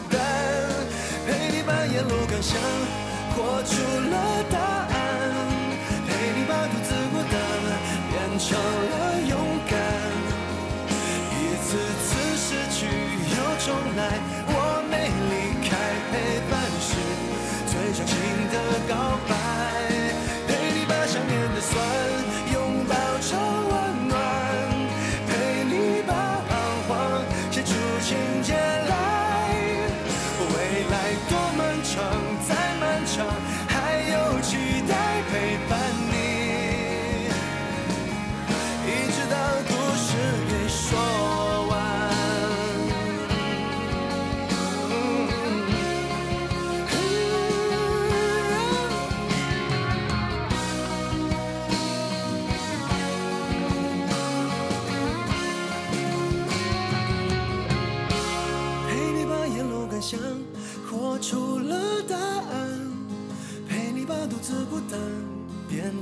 [0.10, 0.18] 单，
[1.28, 2.58] 陪你把沿路感想
[3.36, 3.76] 活出
[4.10, 4.47] 了。
[13.98, 14.04] 来，
[14.48, 15.34] 我没离
[15.68, 15.76] 开
[16.12, 16.14] 陪
[16.52, 16.94] 伴是
[17.66, 18.14] 最长情
[18.52, 18.56] 的
[18.88, 18.94] 告
[19.28, 19.37] 白。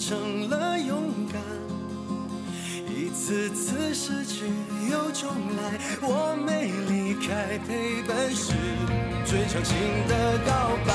[0.07, 1.01] 成了勇
[1.33, 1.41] 敢。
[2.87, 4.45] 一次次失去
[4.91, 8.53] 又重来，我没离开，陪伴是
[9.25, 9.75] 最长情
[10.07, 10.93] 的告白。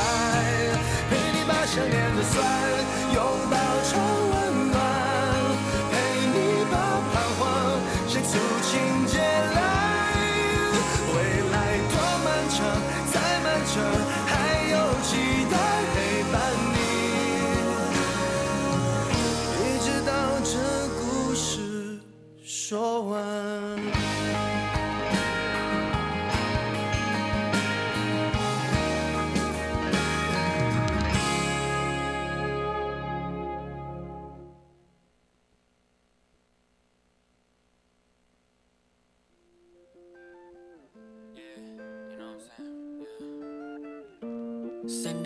[1.11, 2.39] 陪你把想念的酸
[3.13, 3.19] 拥
[3.51, 3.99] 抱成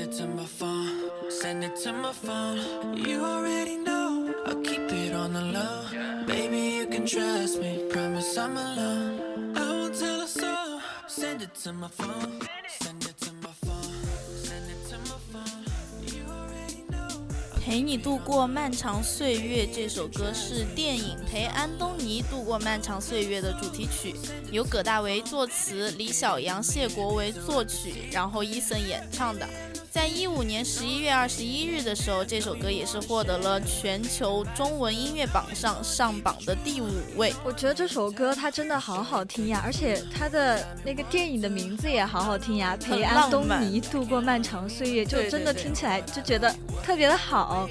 [0.04, 2.58] it to my phone, send it to my phone.
[2.94, 6.26] You already know, I'll keep it on the low.
[6.26, 9.54] Baby, you can trust me, promise I'm alone.
[9.56, 10.80] I won't tell a soul.
[11.08, 12.38] Send it to my phone,
[12.80, 14.04] send it to my phone,
[14.42, 15.64] send it to my phone.
[16.02, 17.60] You already know.
[17.64, 24.14] 陪你度过漫长岁月这首歌是电影《陪安东尼度过漫长岁月》的主题曲，
[24.50, 29.48] 由葛大为作词，李小阳、谢国维作曲，然后伊森演唱的。
[29.94, 37.32] 在一五年十一月二十一日的时候，这首歌也是获得了全球中文音乐榜上上榜的第五位。
[37.44, 47.68] 我觉得这首歌它真的好好听呀，而且它的那个电影的名字也好好听呀，《陪安东尼度过漫长岁月》，就真的听起来就觉得特别的好。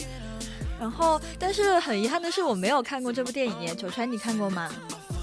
[0.79, 3.75] 然后，但是很遗憾的是，我没有看过这部电影耶。
[3.75, 4.71] 九川，你看过吗？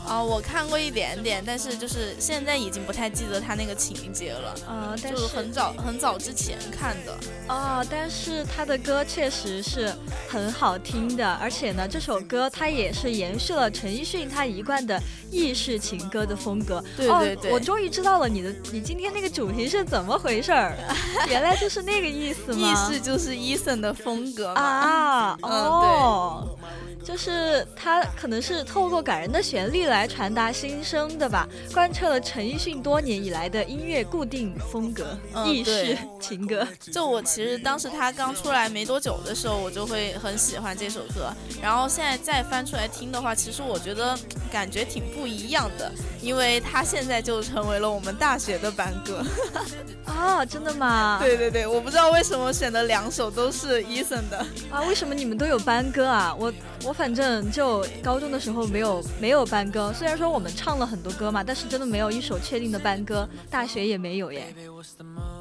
[0.06, 4.54] 啊、我看过一点点，但是就是现在已经不太记得他那个情节了。
[4.66, 7.16] 呃，但就是很早很早之前看的。
[7.48, 9.94] 哦，但是他的歌确实是
[10.28, 16.82] 很好听的，而且呢，这首歌它也是延续了陈奕迅他一贯的意式情歌的风格。
[16.96, 20.76] 对对对哦，我终于知道了你的你今天那个主题是怎么回事儿，
[21.30, 22.58] 原来就是那个意思吗？
[22.58, 26.58] 意式就是伊森的风格嘛啊，嗯哦。
[27.04, 36.66] 就是他可能是透过感人的旋律来传达心声的吧，贯彻了陈奕迅多年以来的音乐固定风格，嗯意式对情歌。
[36.92, 41.32] 就我其实当时他刚出来没多久的时候，我就会很喜欢这首歌。
[41.62, 44.16] 然后现在再翻出来听的话，其实我觉得
[44.52, 45.90] 感觉挺不一样的，
[46.22, 49.24] 因为他现在就成为了我们大学的班歌。
[50.04, 51.18] 啊，真的吗？
[51.22, 54.44] 对对对，我不知道为什么选的两首都是 Eason 的。
[54.70, 56.34] 啊，为什么你们都有班歌啊？
[56.38, 56.52] 我
[56.84, 63.28] 我反正就高中的时候没有没有班歌，虽然说我们唱了很多歌嘛，但是真的没有一首确定的班歌。
[63.50, 64.54] 大学也没有耶。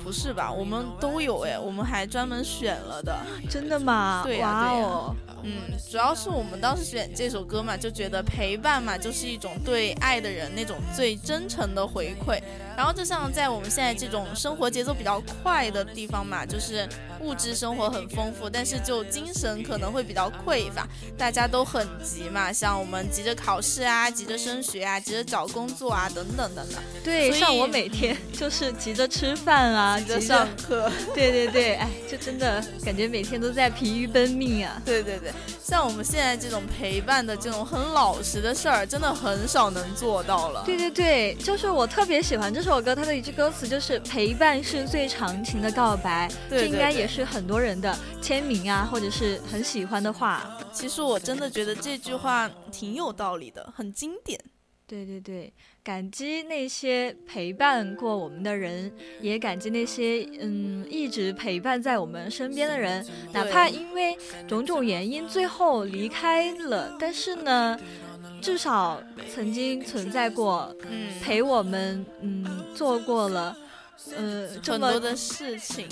[0.03, 0.51] 不是吧？
[0.51, 3.15] 我们都有哎，我们还专门选了的。
[3.49, 4.21] 真的吗？
[4.23, 5.13] 对呀。
[5.43, 12.39] 嗯，主要是我们当时选这首歌嘛，就觉得陪伴嘛，就是一种对爱的人那种最真诚的回馈。
[12.77, 16.87] 然后就像在我们现在这种生活节奏比较快的地方嘛，就是
[17.19, 20.87] 物质生活很丰富，但是就精神可能会比较匮乏，
[21.17, 26.81] 大家都很急嘛，像我们急着考试啊，急着升学啊，急着找工作啊，等等等等。
[27.03, 30.89] 对，像我每天就是急着吃饭啊，急着上课。
[31.13, 34.81] 对对对，哎，就真的感觉每天都在疲于奔命啊。
[34.85, 35.28] 对对对，
[35.61, 40.63] 像我们现在这种陪伴的这种很老实的事儿，真的很少能做到了。
[40.65, 50.57] 对对对，就是我特别喜欢这首歌，它的一句歌词就是“陪伴是最长情的告白”，对对这应该也是很多人的签名啊，或者是很喜欢的话。
[50.71, 54.39] 其实我真的觉得这句话挺有道理的，很经典。
[54.87, 55.53] 对对对，
[55.89, 64.15] 感激那些陪伴过我们的人，也感激那些嗯一直陪伴在我们身边的人，哪怕因为
[64.47, 67.75] 种种原因最后离开了，但是呢，
[68.39, 69.01] 至少
[69.33, 73.57] 曾经存在过，嗯，陪我们嗯做过了。
[74.15, 75.87] 嗯，这么很多的事情，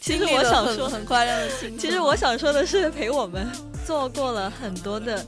[0.00, 1.78] 其实我想说很快乐的青春。
[1.78, 3.46] 其实我想说的是，陪我们
[3.86, 5.22] 做过了很多的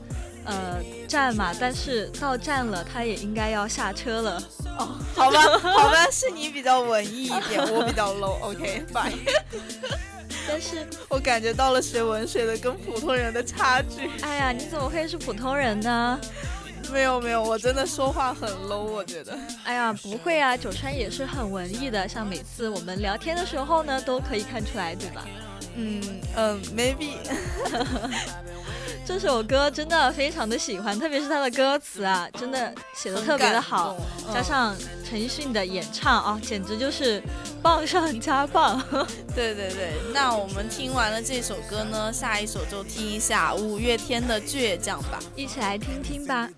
[0.47, 4.41] 呃站嘛，但是到站了，他也应该要下车了。
[4.79, 8.39] 哦，好吧，好吧，是你比较文艺一点， 我比较 low。
[8.41, 9.13] OK，bye。
[10.47, 14.09] 但是我感觉到了学文学的跟普通人的差距。
[14.21, 16.19] 哎呀，你怎么会是普通人呢？
[16.89, 19.37] 没有没有，我真的说话很 low，我觉得。
[19.65, 25.25] 哎呀，不会啊，九川也是很文艺的，像每次我们聊天的时候呢，都可以看出来，对吧？
[25.75, 26.01] 嗯
[26.35, 27.17] 嗯，maybe。
[29.07, 33.95] 这首歌真的非常的喜欢，特别是它的歌词啊，真的写的特别的好，
[34.33, 37.23] 加上陈奕迅的演唱啊，简直就是
[37.61, 38.83] 棒上加棒。
[39.33, 46.49] 对对对，那我们听完了这首歌呢，下一首就听一下五月天的《倔强》吧，一起来听听吧。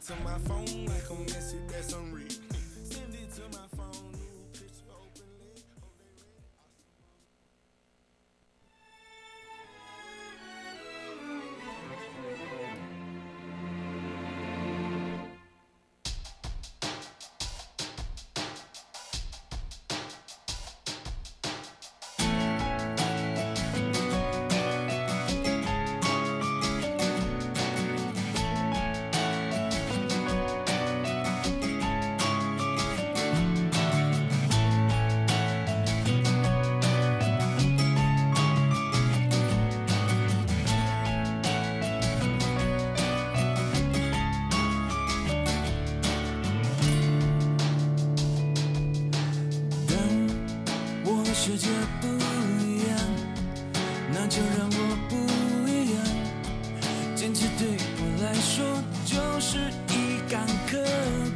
[59.52, 59.58] 是
[59.90, 60.78] 一杆客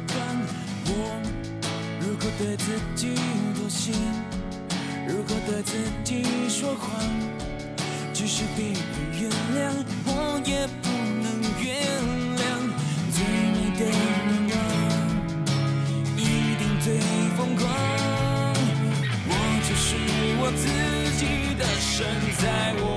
[0.06, 0.16] 观。
[0.86, 0.88] 我
[2.00, 3.12] 如果对自己
[3.56, 3.90] 妥协，
[5.08, 6.86] 如果对自己说谎，
[8.12, 8.76] 即使别人
[9.20, 9.74] 原谅，
[10.06, 10.86] 我也不
[11.24, 11.26] 能
[11.58, 11.66] 原
[12.38, 12.42] 谅。
[13.10, 13.18] 最
[13.50, 14.54] 美的愿望，
[16.16, 16.20] 一
[16.54, 16.86] 定最
[17.36, 17.62] 疯狂。
[19.26, 19.30] 我
[19.66, 19.88] 就是
[20.38, 20.62] 我自
[21.18, 21.22] 己
[21.58, 22.06] 的神，
[22.38, 22.44] 在
[22.78, 22.93] 我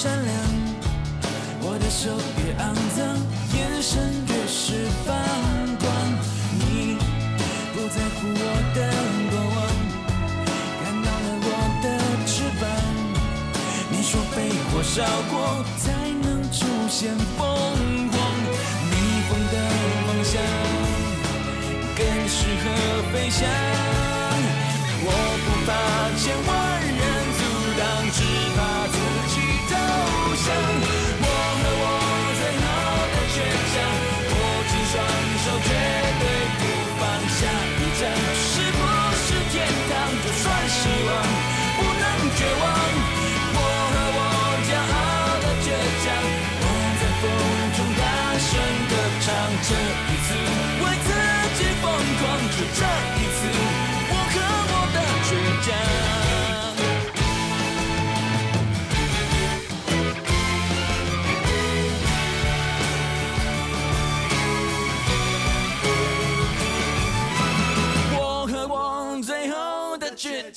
[0.00, 0.32] 善良，
[1.60, 2.62] 我的手越肮
[2.94, 3.02] 脏，
[3.58, 5.10] 眼神越是放
[5.82, 5.90] 光。
[6.54, 6.94] 你
[7.74, 8.44] 不在乎我
[8.76, 8.78] 的
[9.28, 9.58] 过往，
[10.78, 11.50] 看到了我
[11.82, 11.86] 的
[12.30, 12.62] 翅膀。
[13.90, 15.90] 你说被火烧过才
[16.22, 17.42] 能出现凤
[18.12, 18.14] 凰，
[18.92, 18.94] 逆
[19.26, 19.54] 风的
[20.06, 20.38] 方向。
[21.96, 22.64] 更适合
[23.12, 23.42] 飞翔。
[25.02, 25.10] 我
[25.42, 25.68] 不怕
[26.22, 26.48] 千万
[30.48, 30.97] 降。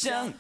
[0.02, 0.34] 想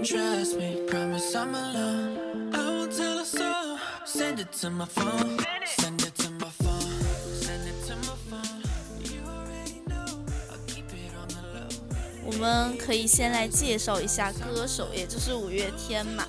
[0.00, 2.18] can trust me, promise I'm alone.
[2.54, 3.78] I won't tell a soul.
[4.04, 6.80] Send it to my phone, send it to my phone,
[7.40, 8.62] send it to my phone.
[9.04, 10.06] You already know,
[10.50, 11.68] I'll keep it on the low.
[12.24, 16.24] 我们可以先来介绍一下歌手，也就是五月天嘛。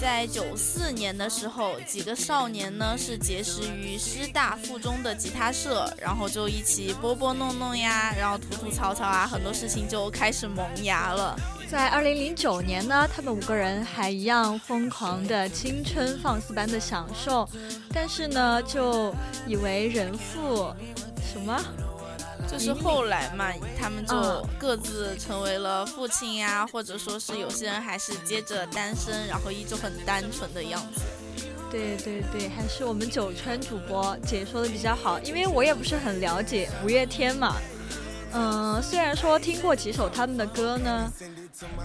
[0.00, 11.38] 在九四年的时候，几个少年呢是结识于师大附中的吉他社，然后就一起拨拨弄弄呀，然后吐吐槽槽啊，很多事情就开始萌芽了。
[11.74, 17.48] 在二零零九年呢，他们五个人还一样疯狂的青春放肆般的享受，
[17.92, 19.12] 但是呢，就
[19.44, 20.72] 以为人父
[21.20, 21.60] 什么？
[22.48, 31.00] 就是后来嘛，他们就嗯各自成为了父亲呀，或者说是有些人还是接着单身，然后依旧很单纯的样子。
[31.72, 37.56] 对对对，还是我们九川主播解说的比较好，因为我也不是很了解五月天嘛。
[38.36, 41.08] 嗯、虽然说听过几首他们的歌呢，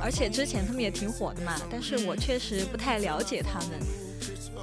[0.01, 4.08] 而且之前他们也挺火的嘛，但是我确实不太了解他们。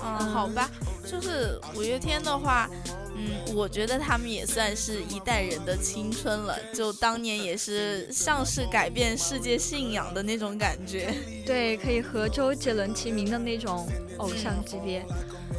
[0.02, 0.70] 嗯，好吧，
[1.04, 2.68] 就是五月天的话，
[3.14, 11.14] 嗯，我觉得他们也算是一代人的青春了，就当年也是像是改变世界信仰的那种感觉。
[11.46, 13.88] 对，可以和周杰伦齐名的那种
[14.18, 15.04] 偶像级别。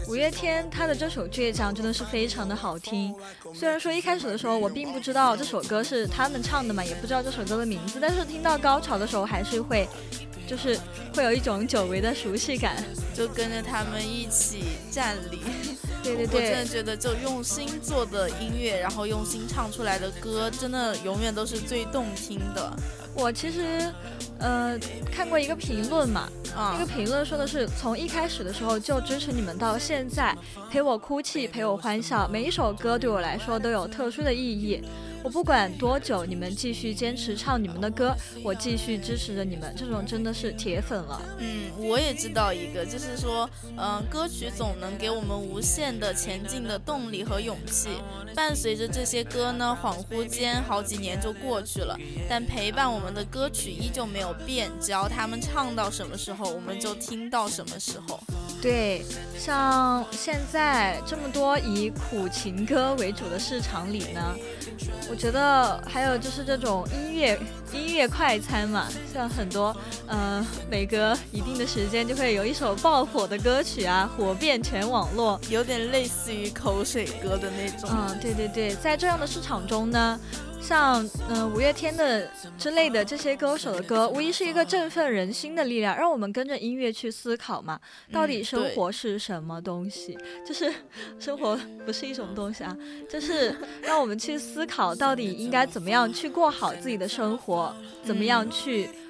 [0.08, 3.14] 五月天他的这首《倔强》真的是非常的好听，
[3.54, 9.86] 虽然说一开始的时候我并不知道这首歌是他们唱的嘛，也不知道这首歌的名字，但是听到高潮的时候还是会，
[10.48, 10.80] 就是
[11.14, 12.76] 会有一种久违的熟悉感。
[13.14, 15.42] 就跟着他们一起站立。
[16.04, 22.72] 对对我真的，觉得，就用心做的音乐，然后用心唱出来的歌，真的永远都是最动听的。
[23.14, 23.92] 我其实
[24.40, 24.80] 呃
[25.12, 30.34] 看过一个评论嘛，啊那个评论说的是从一开始的时候就支持你们到现在，
[30.78, 34.80] 陪我哭泣，陪我欢笑，每一首歌对我来说都有特殊的意义。
[35.24, 41.20] 我不管多久，你们继续坚持唱你们的歌，我继续支持着你们，这种真的是铁粉了。
[41.40, 47.90] 嗯，我也知道一个，就是说，嗯、歌曲总能给我们无限的前进的动力和勇气。
[48.36, 51.98] 伴随着这些歌呢，恍惚间好几年就过去了，
[52.30, 54.70] 但陪伴我们的歌曲依旧没有变。
[54.80, 58.20] 只要他们唱到什么时候，我们就听到什么时候。
[58.60, 59.06] 对，
[59.38, 64.36] 像现在这么多以苦情歌为主的市场里呢，
[65.10, 67.40] 我觉得还有就是这种音乐
[67.72, 69.76] 音乐快餐嘛，像很多
[70.08, 77.88] 呃每隔一定的时间就会有一首爆火的歌曲啊，火遍全网络，有点类似于口水歌的那种。
[77.92, 80.20] 嗯，对对对，在这样的市场中呢。
[80.60, 87.80] 像嗯、呃五月天的之类的这些歌手的歌，无疑是一个振奋人心的力量，让我们跟着音乐去思考嘛，
[88.12, 90.18] 到底嗯生活是什么东西？
[90.46, 90.72] 就是
[91.20, 92.76] 生活不是一种东西啊，
[93.10, 99.07] 就是 让我们去思考到底应该怎么样去过好自己的生活，怎么样去嗯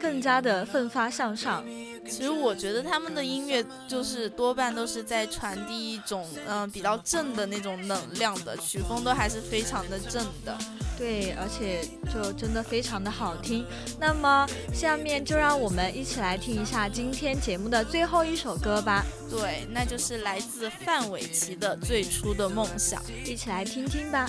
[0.00, 1.64] 更加的奋发向上。
[2.06, 10.54] 其实我觉得他们的音乐就是多半都是在传递一种嗯、比较正的那种能量的，曲风都还是非常的正的。
[10.98, 11.80] 对，而且
[12.12, 13.64] 就真的非常的好听。
[13.98, 23.02] 那么下面就让我们一起来听一下今天节目的最后一首歌吧，对，那就是来自范玮琪的《最初的梦想》。
[23.24, 24.28] 一起来听听吧。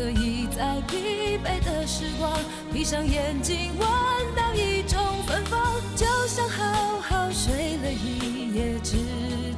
[0.00, 2.32] 可以在疲惫的时光
[2.72, 3.86] 闭上眼睛闻
[4.34, 8.96] 到一种芬芳就像好好睡了一夜直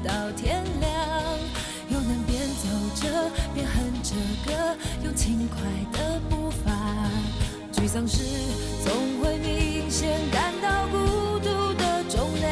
[0.02, 0.90] 到天亮。
[1.88, 5.60] 又能边走着边哼着歌用轻快
[5.92, 6.72] 的步伐
[7.72, 8.24] 沮丧时
[8.84, 12.50] 总会明显感到孤独的重量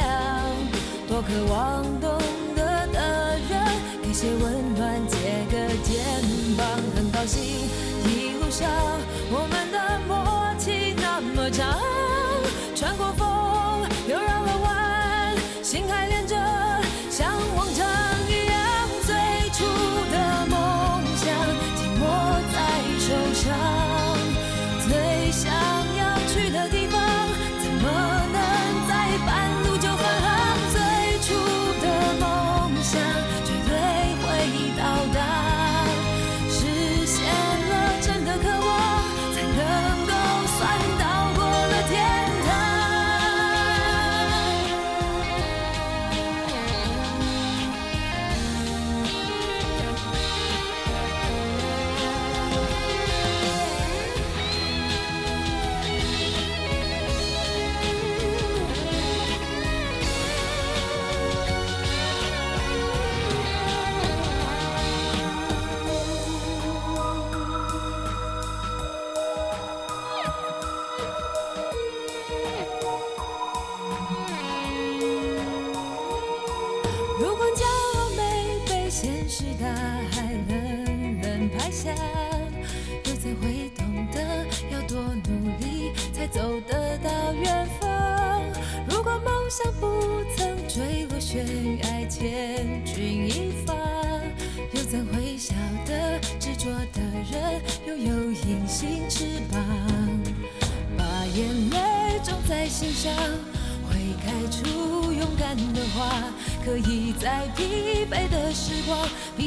[1.09, 2.21] 多渴望懂
[2.55, 3.67] 得的人
[4.01, 5.17] 给些温暖借
[5.51, 7.80] 个肩膀很高兴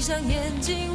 [0.03, 0.92] 闭上眼睛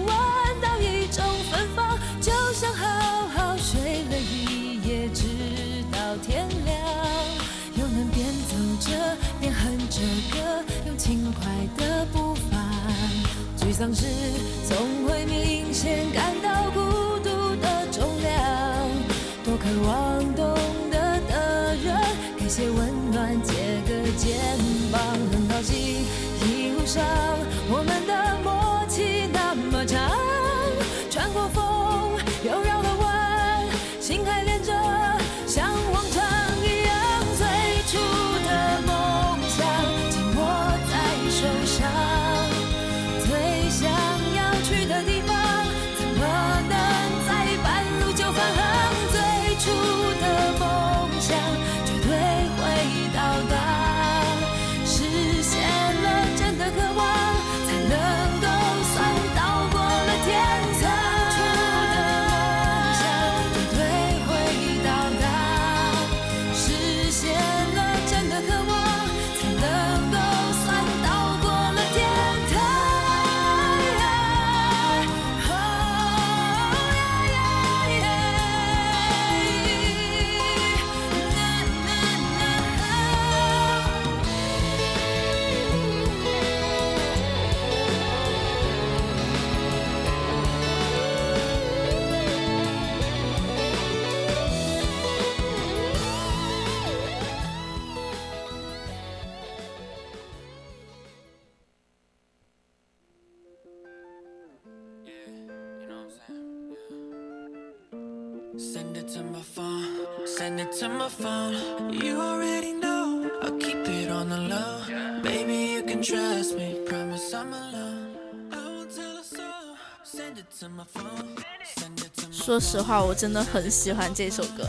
[122.58, 124.66] 说实话，我真的很喜欢这首歌。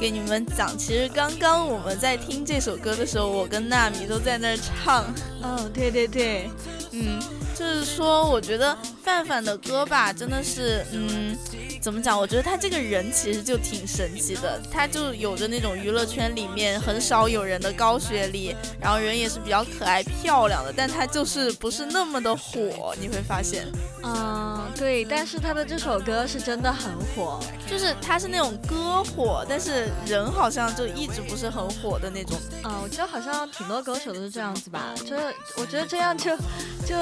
[0.00, 5.04] 给你们讲，其实刚刚我们在听这首歌的时候，我跟纳米都在那儿唱。
[5.42, 6.50] 哦，对对对，
[6.92, 7.20] 嗯，
[7.54, 11.36] 就是说，我觉得范范的歌吧，真的是，嗯，
[11.80, 12.18] 怎么讲？
[12.18, 23.66] 我觉得他这个人其实就挺神奇的，他就有着那种娱乐圈里面很少有人的高学历，然后人也是比较可爱漂亮的，但他就是不是那么的火，你会发现。
[24.02, 32.38] 嗯，对，但是他的这首歌是真的很火，就是他是那种歌火，但是人好像就一直不是很火的那种。
[32.64, 36.36] 嗯、我觉得好像挺多歌手都是这样子吧，就是我觉得这样就
[36.86, 36.96] 就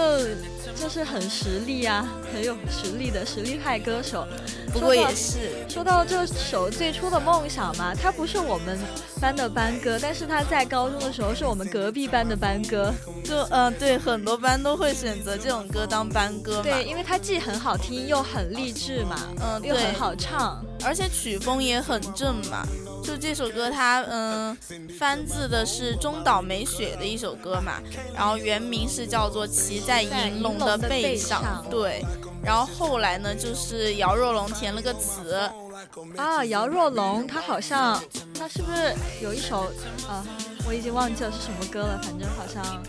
[0.74, 4.26] 就是很实力啊，很有实力的实力派歌手。
[4.73, 8.79] 不过也是说到这首最初的梦想嘛，它不是我们
[9.21, 12.93] 班的班歌，但是他在高中的时候是我们隔壁班的班歌。
[13.25, 16.62] 就呃，对，很多班都会选择这种歌当班歌嘛。
[16.62, 20.64] 对，因为它既很好听又很励志嘛，嗯，又很好唱。
[20.85, 22.66] 而且曲风也很正嘛。
[23.03, 24.57] 就这首歌它嗯
[24.99, 27.80] 翻自的是中岛美雪的一首歌嘛，
[28.14, 32.05] 然后原名是叫做《骑在银龙的背上》，对。
[32.42, 35.51] 然后后来呢，就是姚若龙填了个词。
[36.16, 38.03] 啊，姚若龙，他好像
[38.36, 39.62] 他是不是有一首
[40.09, 40.24] 啊？
[40.66, 42.82] 我已经忘记了是什么歌了，反正好像。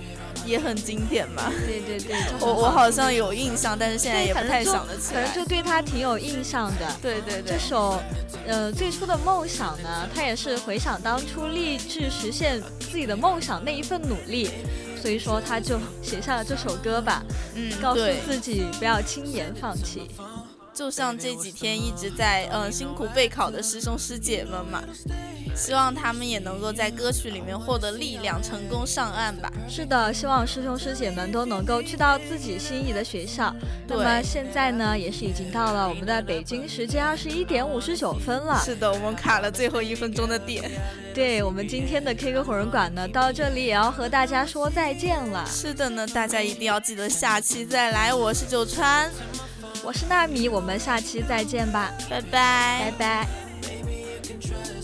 [0.50, 1.52] 也很经典嘛。
[1.66, 5.24] 对对对，我我好像有印象，但是现在也不太想得起来。
[5.24, 6.92] 反正就对他挺有印象的。
[7.02, 7.54] 对对对。
[7.54, 8.02] 这首，
[8.48, 14.50] 呃，最初的梦想呢，他也是回想当初立志实现自己的梦想那一份努力，
[15.02, 17.24] 所以说他就写下了这首歌吧。
[17.56, 20.10] 嗯，告诉自己不要轻言放弃。
[20.80, 24.82] 就像这几天一直在嗯辛苦备考的师兄师姐们嘛，
[25.54, 29.52] 希望他们也能够在歌曲里面获得力量，成功上岸吧。
[29.68, 33.54] 是的，希望师兄师姐们都能够去到自己心仪的学校。
[33.90, 38.58] 那么现在呢，也是已经到了我们的北京时间二十一点五十九分了。
[38.64, 40.72] 是的，我们卡了最后一分钟的点。
[41.14, 45.46] 对我们今天的 K 歌火人馆呢，到这里也要和大家说再见了。
[45.46, 48.14] 是的呢，大家一定要记得下期再来。
[48.14, 49.12] 我是九川。
[49.84, 51.92] 我是纳米我们下期再见吧。
[52.10, 52.92] 拜拜。
[52.92, 54.79] 拜拜。